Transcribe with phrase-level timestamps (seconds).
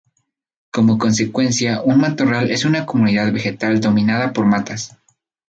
[0.71, 4.97] Como consecuencia, un matorral es una comunidad vegetal dominada por matas.